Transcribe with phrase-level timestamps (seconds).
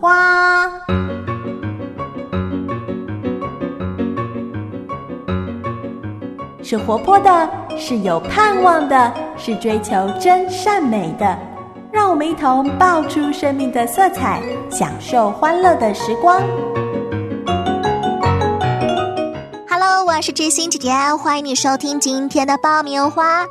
[0.00, 0.66] 花》。
[6.62, 11.38] 是活泼的，是有盼望的，是追求真善美的。
[11.92, 14.40] 让我们一同爆出生命的色彩，
[14.70, 16.40] 享受欢乐的时光。
[19.68, 23.44] Hello，我是知心姐姐，欢迎你收听今天的爆米花。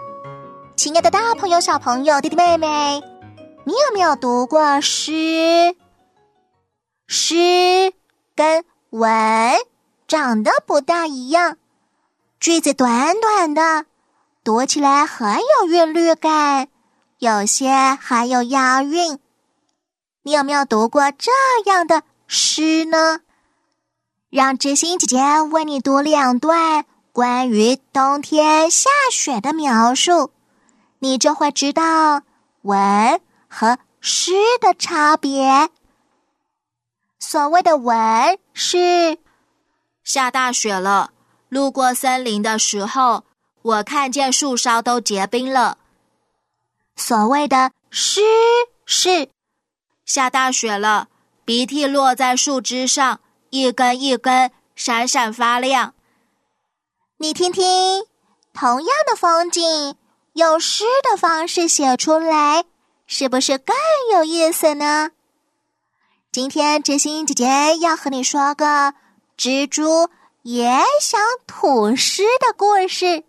[0.77, 3.01] 亲爱的大朋友、小朋友、弟弟妹妹，
[3.65, 5.75] 你有没有读过诗？
[7.11, 7.91] 诗
[8.35, 9.55] 跟文
[10.07, 11.57] 长得不大一样。
[12.39, 13.87] 句子短短的，
[14.43, 16.67] 读起来很有韵律感，
[17.17, 19.17] 有些还有押韵。
[20.21, 21.31] 你有没有读过这
[21.65, 23.21] 样的诗呢？
[24.29, 30.29] 让知心姐姐为你读两段关于冬天下雪的描述，
[30.99, 32.21] 你就会知道
[32.61, 35.71] 文和诗的差别。
[37.19, 39.17] 所谓的文是
[40.03, 41.11] 下大雪了。
[41.49, 43.23] 路过森林的时候，
[43.61, 45.77] 我看见树梢都结冰了。
[46.95, 48.21] 所谓的诗
[48.85, 49.29] 是
[50.05, 51.07] 下大雪了，
[51.43, 55.93] 鼻涕落在树枝上，一根一根闪闪发亮。
[57.17, 58.05] 你听听，
[58.53, 59.95] 同样的风景，
[60.33, 62.65] 用诗的方式写出来，
[63.07, 63.75] 是不是更
[64.13, 65.11] 有意思呢？
[66.31, 67.45] 今天知心姐姐
[67.79, 68.93] 要和你说个
[69.35, 70.07] 蜘蛛。
[70.43, 73.23] 也想吐丝的故事。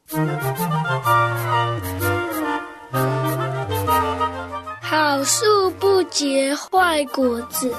[4.81, 7.75] 好树不结坏果子，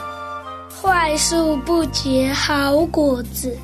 [0.81, 3.57] 坏树不结好果子。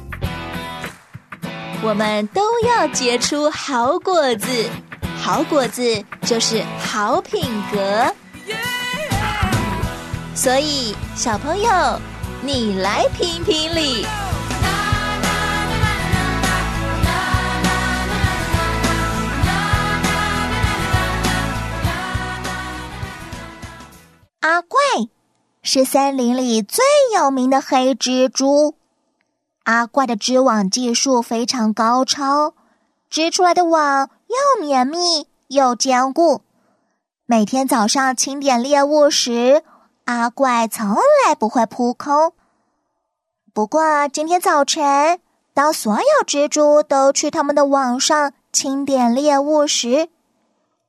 [1.83, 4.69] 我们都要结出好果子，
[5.21, 8.15] 好果子就是好品格。
[10.37, 11.99] 所以，小朋友，
[12.43, 14.05] 你来评评理。
[24.41, 24.79] 阿怪
[25.63, 26.85] 是森林里最
[27.15, 28.75] 有名的黑蜘蛛。
[29.63, 32.53] 阿怪的织网技术非常高超，
[33.09, 36.43] 织出来的网又绵密又坚固。
[37.25, 39.63] 每天早上清点猎物时，
[40.07, 42.31] 阿怪从来不会扑空。
[43.53, 45.19] 不过今天早晨，
[45.53, 50.07] 当所有蜘蛛都去他们的网上清点猎物时，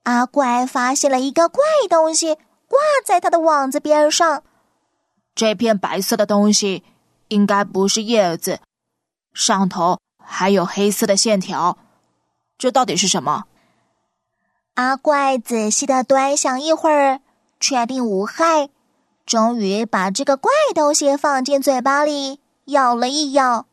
[0.04, 2.38] 阿怪发现了一个怪东西。
[2.68, 4.42] 挂在它的网子边上，
[5.34, 6.84] 这片白色的东西
[7.28, 8.60] 应该不是叶子，
[9.32, 11.78] 上头还有黑色的线条，
[12.58, 13.46] 这到底是什么？
[14.74, 17.20] 阿怪仔细的端详一会儿，
[17.58, 18.68] 确定无害，
[19.28, 23.66] 终于把这个怪东西放进嘴巴里，咬了一咬，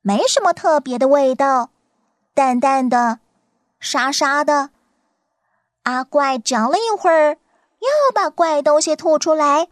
[0.00, 1.68] 没什么特别的味道，
[2.32, 3.20] 淡淡的，
[3.78, 4.70] 沙沙的。
[5.82, 7.36] 阿怪嚼了一会儿。
[7.80, 9.68] 要把怪东西吐出来，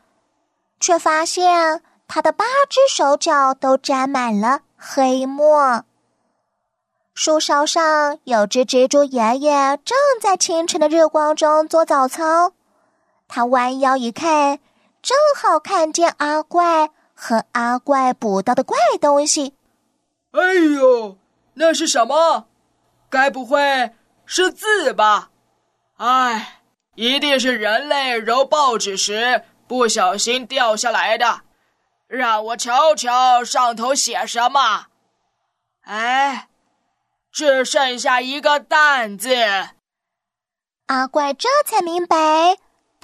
[0.78, 5.84] 却发现他的八只手脚都沾满了黑墨。
[7.14, 12.52] 树梢上有只蜘蛛爷爷正在清晨的日光中做早操，
[13.28, 14.58] 他弯腰一看，
[15.02, 19.54] 正好看见阿怪和阿怪捕到的怪东西。
[20.32, 21.18] 哎呦，
[21.54, 22.48] 那是什么？
[23.08, 23.92] 该不会
[24.24, 25.30] 是字吧？
[25.96, 26.52] 哎。
[26.98, 31.42] 一定是人类揉报纸时不小心掉下来的，
[32.06, 34.86] 让我瞧瞧上头写什么。
[35.82, 36.48] 哎，
[37.30, 39.36] 只剩下一个“蛋”字。
[40.86, 42.56] 阿怪这才明白，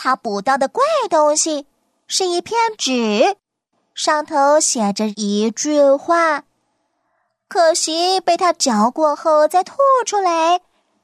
[0.05, 1.65] 他捕到的怪东西
[2.09, 3.37] 是一片纸，
[3.95, 6.43] 上头写着一句话。
[7.47, 10.61] 可惜被他嚼过后再吐出来，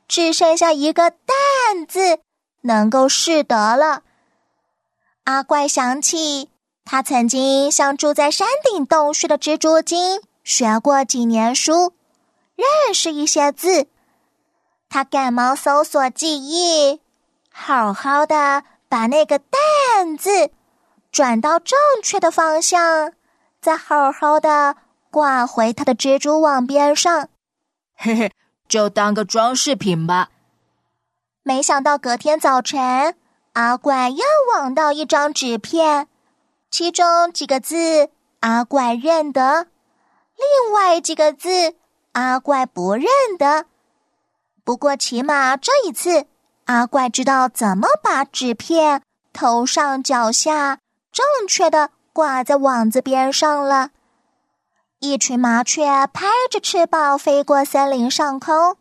[0.08, 2.18] 只剩下一个“蛋”字。
[2.62, 4.02] 能够试得了。
[5.22, 6.50] 阿怪想起，
[6.84, 11.92] 他曾经向住在山顶洞穴的蜘蛛精学过几年书，
[12.56, 13.86] 认识一些字。
[14.88, 17.00] 他赶忙搜索记忆，
[17.52, 20.50] 好好的把那个“蛋”字
[21.12, 23.12] 转到正确的方向，
[23.60, 24.76] 再好好的
[25.10, 27.28] 挂回他的蜘蛛网边上。
[27.94, 28.32] 嘿嘿，
[28.68, 30.30] 就当个装饰品吧。
[31.42, 33.14] 没想到隔天早晨，
[33.54, 34.24] 阿怪又
[34.54, 36.06] 网到一张纸片，
[36.70, 38.10] 其中几个字
[38.40, 39.66] 阿怪认得，
[40.36, 41.74] 另外几个字
[42.12, 43.06] 阿怪不认
[43.38, 43.66] 得。
[44.62, 46.26] 不过起码这一次，
[46.68, 50.80] 阿怪知道怎么把纸片头上脚下
[51.10, 53.90] 正确的挂在网子边上了。
[54.98, 58.76] 一群麻雀拍着翅膀飞过森林上空，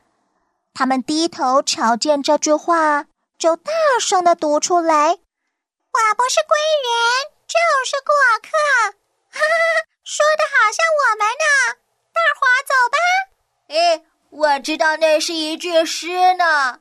[0.73, 3.05] 它们低头瞧见这句话，
[3.37, 5.11] 就大声的读出来
[5.93, 8.13] ：“我不是归人，就是过
[8.43, 8.97] 客。”
[9.31, 9.47] 哈哈，
[10.03, 11.77] 说的好像我们呢。
[12.11, 12.97] 大伙儿走吧。
[13.69, 16.79] 哎，我知道那是一句诗呢。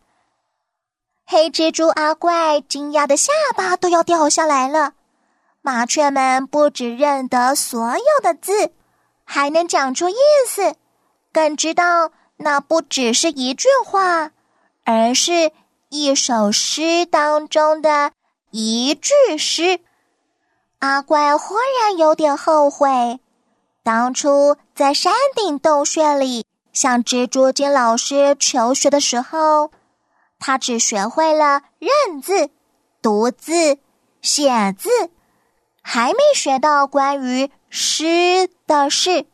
[1.26, 4.92] 黑蜘蛛阿怪惊讶的下巴都要掉下来了。
[5.60, 8.72] 麻雀们不只认得所有的字。
[9.28, 10.14] 还能讲出意
[10.46, 10.76] 思，
[11.32, 14.30] 更知道那不只是一句话，
[14.84, 15.50] 而是
[15.88, 18.12] 一首诗当中的
[18.52, 19.80] 一句诗。
[20.78, 23.18] 阿怪忽然有点后悔，
[23.82, 29.72] 当初在山顶洞穴里向蜘蛛精老师求学的时候，
[30.38, 32.50] 他只学会了认字、
[33.02, 33.78] 读字、
[34.20, 34.88] 写字，
[35.82, 37.50] 还没学到关于。
[37.68, 39.26] 诗的事，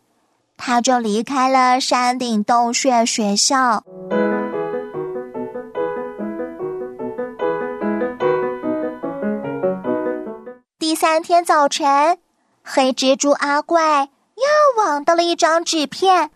[0.57, 3.85] 他就离开了山顶洞穴学校。
[10.79, 12.19] 第三天早晨，
[12.65, 16.31] 黑蜘蛛阿怪又网到了一张纸片，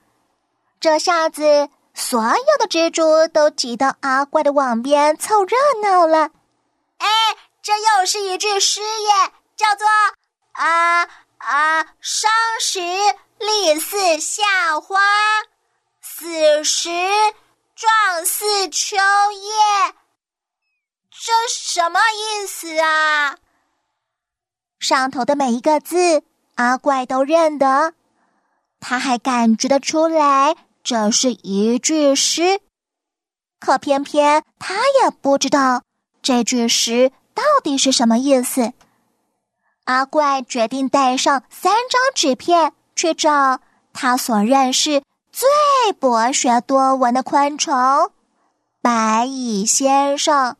[0.78, 6.31] 这下子所有的蜘蛛都挤到阿怪的网边凑热闹了。
[6.98, 7.08] 哎，
[7.62, 9.88] 这又是一句诗耶，叫做
[10.52, 11.08] 啊。
[11.38, 11.87] 啊！
[12.00, 12.81] 伤时
[13.38, 14.98] 立似夏花，
[16.00, 16.90] 死时
[17.76, 19.94] 壮似秋叶。
[21.10, 23.37] 这什么意思啊？
[24.81, 26.25] 上头的每一个字，
[26.56, 27.94] 阿怪都认得，
[28.81, 30.56] 他还感觉得出来，
[30.87, 32.61] 这是一句诗。
[33.59, 35.83] 可偏偏他也不知道
[36.23, 38.73] 这句诗到底是什么意思。
[39.87, 43.61] 阿怪决定带上三张纸片去找
[43.93, 45.03] 他所认识
[45.33, 45.49] 最
[45.99, 47.75] 博学多闻的昆虫——
[48.81, 50.56] 白蚁先生。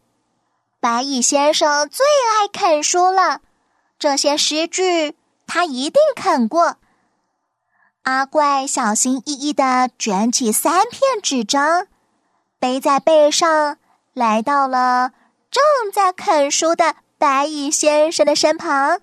[0.81, 3.43] 白蚁先生最爱啃书了，
[3.97, 5.15] 这些诗句
[5.47, 6.79] 他一定啃过。
[8.07, 11.89] 阿怪小心翼翼地卷起三片纸张，
[12.61, 13.79] 背在背上，
[14.13, 15.11] 来到了
[15.51, 15.61] 正
[15.93, 19.01] 在啃书的白蚁先生的身旁。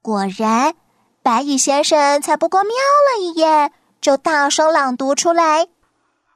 [0.00, 0.76] 果然，
[1.20, 5.66] 白蚁先生才不过瞄了一眼，就大声朗读出来：“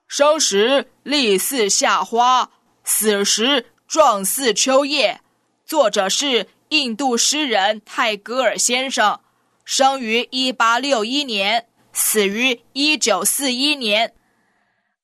[0.09, 2.51] 生时立似夏花，
[2.83, 5.21] 死时壮似秋叶。”
[5.65, 9.21] 作者是印度诗人泰戈尔先生，
[9.65, 14.15] 生于一八六一年，死于一九四一年。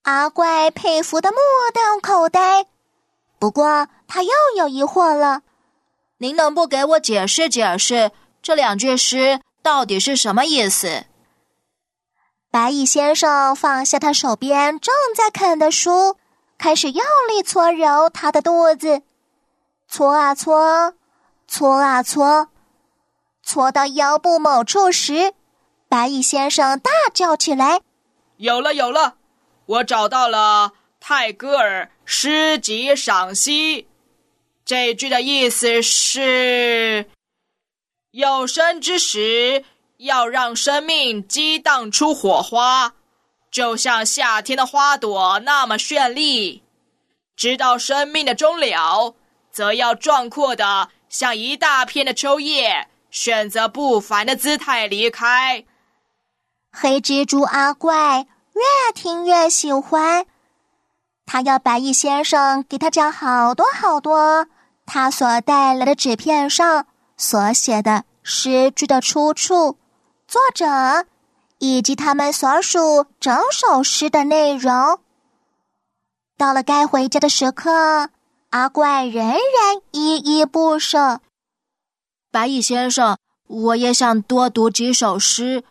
[0.03, 1.39] 阿怪佩服的目
[1.73, 2.67] 瞪口呆，
[3.39, 5.43] 不过他又有疑惑了
[6.19, 8.13] ：“您能不给我解释解释？”
[8.43, 11.05] 这两句诗到底是什么意思？
[12.51, 16.17] 白蚁先生放下他手边正在啃的书，
[16.59, 19.03] 开始用力搓揉他的肚子，
[19.87, 20.95] 搓啊搓，
[21.47, 22.49] 搓啊搓，
[23.43, 25.35] 搓到腰部某处时，
[25.89, 27.81] 白蚁先生大叫起来
[28.39, 29.17] ：“有了，有了！
[29.67, 33.89] 我找到了泰戈尔诗集赏析，
[34.65, 37.11] 这句的意思是。”
[38.13, 39.65] 有生之时，
[39.99, 42.95] 要让生命激荡出火花，
[43.51, 46.63] 就像夏天的花朵那么绚丽；
[47.37, 49.15] 直到生命的终了，
[49.53, 55.65] 则要壮阔的像一大片的秋叶，选择不凡的姿态离开。
[56.73, 60.27] 黑蜘蛛阿怪越听越喜欢，
[61.27, 64.47] 他要白蚁先生给他讲好多好多
[64.87, 66.87] 他所带来的纸片上。
[67.17, 69.77] 所写的诗句的出处、
[70.27, 71.05] 作者
[71.59, 75.01] 以及他们所属整首诗的内容。
[76.39, 78.09] 到了该回家的时刻，
[78.49, 79.37] 阿怪仍然
[79.91, 81.21] 依依不舍。
[82.31, 85.65] 白蚁先生，我也想多读几首诗，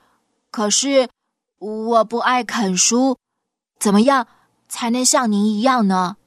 [0.51, 1.10] 可是
[1.58, 3.18] 我不爱啃书，
[3.80, 4.28] 怎么样
[4.68, 6.18] 才能像您一样呢？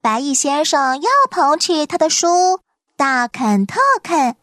[0.00, 2.60] 白蚁先生又捧起他的书。
[2.96, 4.36] 大啃特啃，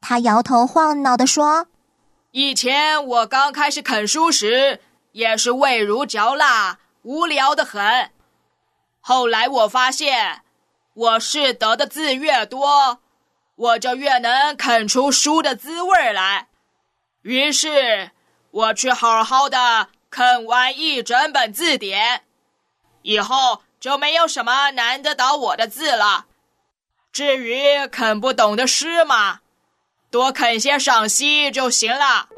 [0.00, 1.68] 他摇头晃脑的说
[2.32, 4.80] ：“以前我刚开始啃书时，
[5.12, 8.10] 也是味如嚼蜡，无聊的很。
[9.00, 10.42] 后来我发现，
[10.92, 12.98] 我识得的字越多，
[13.58, 16.46] 我就越能啃出书的滋味来。
[17.22, 18.12] 于是，
[18.52, 22.22] 我去好好的啃完一整本字典，
[23.02, 26.26] 以后就没有什么难得倒我的字了。”
[27.12, 29.40] 至于啃不懂的诗嘛，
[30.08, 32.28] 多啃些赏析就行了。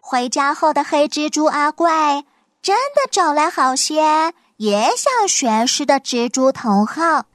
[0.00, 2.24] 回家后的黑蜘蛛阿怪
[2.62, 7.26] 真的找来好些也想学诗的蜘蛛同好，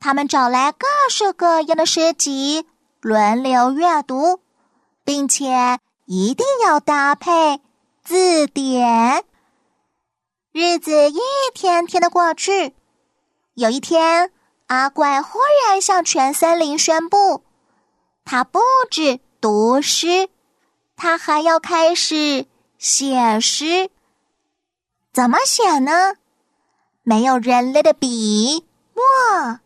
[0.00, 2.66] 他们找来各式各样的诗集，
[3.00, 4.40] 轮流阅读，
[5.04, 7.60] 并且一定要搭配
[8.02, 9.24] 字典。
[10.50, 11.20] 日子一
[11.54, 12.74] 天天的过去，
[13.54, 14.32] 有一天，
[14.66, 17.44] 阿怪忽然向全森林宣布，
[18.24, 18.58] 他不
[18.90, 20.28] 止读诗。
[20.96, 22.46] 他还要开始
[22.78, 23.90] 写诗，
[25.12, 26.14] 怎么写呢？
[27.02, 29.60] 没有人类的笔墨。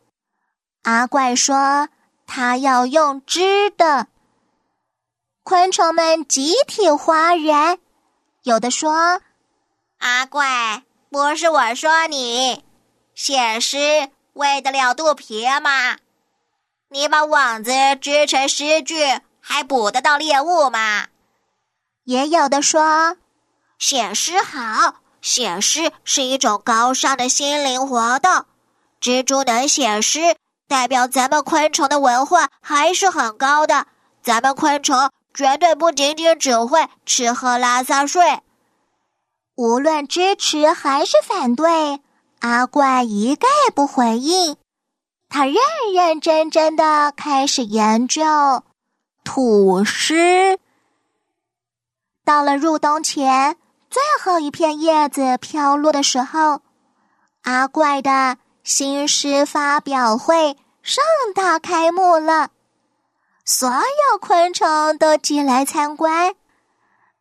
[0.82, 1.88] 阿怪说
[2.26, 4.06] 他要用织的。
[5.42, 7.78] 昆虫们集体哗然，
[8.42, 9.20] 有的说
[9.98, 12.64] ：“阿怪，不是我说你
[13.14, 15.98] 写诗喂得了肚皮吗？
[16.88, 18.96] 你把网子织成诗句，
[19.40, 21.06] 还捕得到猎物吗？”
[22.04, 23.16] 也有的说，
[23.78, 24.96] 写诗好，
[25.26, 28.44] 写诗是一种高尚的心灵活动。
[29.00, 30.36] 蜘蛛能写诗，
[30.68, 33.88] 代表咱们昆虫的文化还是很高的。
[34.22, 38.40] 咱们昆虫绝对不仅仅只会吃喝拉撒睡。
[39.56, 42.00] 无论支持还是反对，
[42.38, 44.56] 阿怪一概不回应。
[45.28, 45.56] 他认
[45.92, 48.62] 认真真的开始研究
[49.24, 50.60] 吐诗。
[52.24, 53.56] 到了入冬前
[53.88, 56.62] 最后一片叶子飘落的时候，
[57.42, 61.02] 阿怪的新诗发表会盛
[61.34, 62.50] 大开幕了。
[63.44, 66.34] 所有昆虫都进来参观。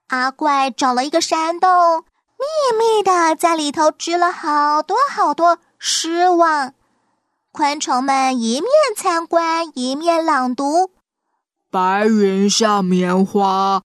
[0.07, 2.03] 阿怪找了一个山洞，
[2.37, 6.73] 秘密的在里头织了好多好多诗网。
[7.51, 10.91] 昆虫们一面参观，一面朗读
[11.71, 13.81] ：“白云像棉花。”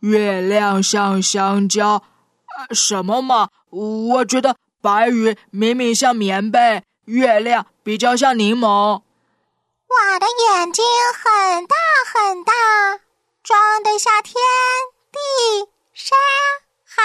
[0.00, 2.02] 月亮像香蕉，
[2.74, 3.50] 什么嘛？
[3.70, 9.02] 我觉得白云明明像棉被，月亮比较像柠檬。
[9.88, 11.76] 我的眼睛很大
[12.12, 12.52] 很大，
[13.42, 14.34] 装得下天
[15.10, 16.16] 地山
[16.84, 17.02] 海。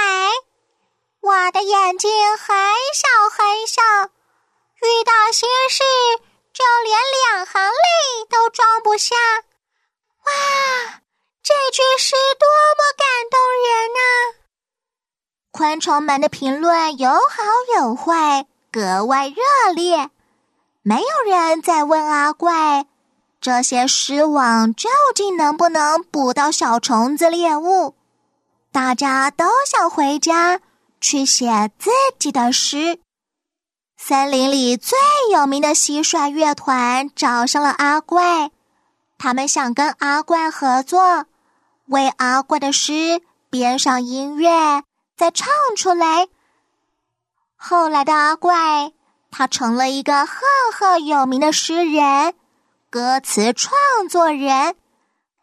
[1.21, 2.55] 我的眼睛很
[2.93, 3.81] 小很小，
[4.81, 5.83] 遇到心事
[6.53, 6.97] 就连
[7.33, 9.15] 两行泪都装不下。
[10.25, 11.01] 哇！
[11.41, 12.47] 这句诗多
[12.77, 14.44] 么感动人呐！
[15.57, 17.17] 昆虫们的评论有好
[17.77, 20.09] 有坏，格外热烈。
[20.81, 22.85] 没有人再问阿怪，
[23.39, 27.95] 这些诗网究竟能不能捕到小虫子猎物？
[28.73, 30.59] 大家都想回家
[30.99, 32.99] 去写自己的诗。
[33.95, 34.99] 森林里最
[35.31, 38.51] 有名的蟋蟀乐团找上了阿怪，
[39.17, 41.27] 他们想跟阿怪合作。
[41.87, 44.83] 为阿怪的诗编上音乐，
[45.15, 46.27] 再唱出来。
[47.55, 48.91] 后来的阿怪，
[49.31, 50.41] 他成了一个赫
[50.73, 52.33] 赫有名的诗人、
[52.89, 53.73] 歌词创
[54.09, 54.75] 作人，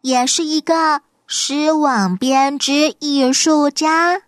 [0.02, 4.22] 也是一个诗网编织艺术家。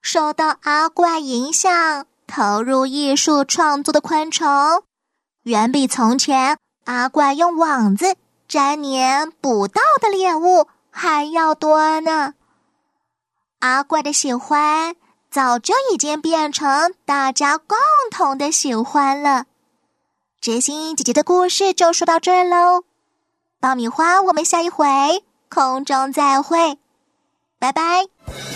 [0.00, 4.48] 受到阿怪影响，投入艺术创作的昆虫，
[5.42, 8.16] 远比从前阿怪用网子
[8.48, 10.66] 粘黏捕到的猎物。
[10.92, 12.34] 还要多呢。
[13.60, 14.94] 阿怪的喜欢
[15.30, 17.78] 早就已经变成大家共
[18.10, 19.46] 同的喜欢了。
[20.40, 22.82] 知心姐姐的故事就说到这儿喽，
[23.60, 24.86] 爆米花，我们下一回
[25.48, 26.78] 空中再会，
[27.58, 28.49] 拜拜。